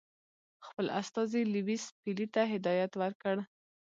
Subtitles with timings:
[0.65, 3.35] خپل استازي لیویس پیلي ته هدایت ورکړ.